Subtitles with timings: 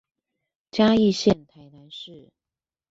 [0.71, 2.31] 嘉義縣臺南市